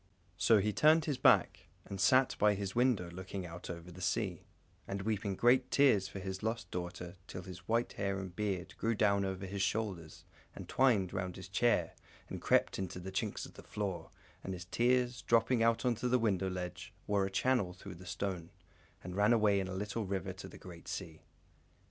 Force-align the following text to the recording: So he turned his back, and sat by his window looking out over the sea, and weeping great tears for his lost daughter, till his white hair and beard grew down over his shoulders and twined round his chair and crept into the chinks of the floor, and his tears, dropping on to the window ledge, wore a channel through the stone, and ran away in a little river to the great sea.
So 0.35 0.57
he 0.57 0.73
turned 0.73 1.05
his 1.05 1.19
back, 1.19 1.67
and 1.85 2.01
sat 2.01 2.35
by 2.39 2.55
his 2.55 2.73
window 2.73 3.07
looking 3.11 3.45
out 3.45 3.69
over 3.69 3.91
the 3.91 4.01
sea, 4.01 4.47
and 4.87 5.03
weeping 5.03 5.35
great 5.35 5.69
tears 5.69 6.07
for 6.07 6.17
his 6.17 6.41
lost 6.41 6.71
daughter, 6.71 7.17
till 7.27 7.43
his 7.43 7.67
white 7.67 7.93
hair 7.93 8.17
and 8.17 8.35
beard 8.35 8.75
grew 8.77 8.95
down 8.95 9.23
over 9.23 9.45
his 9.45 9.61
shoulders 9.61 10.25
and 10.55 10.67
twined 10.67 11.13
round 11.13 11.35
his 11.35 11.47
chair 11.49 11.93
and 12.29 12.41
crept 12.41 12.79
into 12.79 12.99
the 12.99 13.11
chinks 13.11 13.45
of 13.45 13.53
the 13.53 13.61
floor, 13.61 14.09
and 14.43 14.53
his 14.55 14.65
tears, 14.65 15.21
dropping 15.21 15.63
on 15.63 15.75
to 15.75 16.09
the 16.09 16.17
window 16.17 16.49
ledge, 16.49 16.91
wore 17.05 17.27
a 17.27 17.29
channel 17.29 17.71
through 17.71 17.93
the 17.93 18.07
stone, 18.07 18.49
and 19.03 19.15
ran 19.15 19.33
away 19.33 19.59
in 19.59 19.67
a 19.67 19.75
little 19.75 20.07
river 20.07 20.33
to 20.33 20.47
the 20.47 20.57
great 20.57 20.87
sea. 20.87 21.21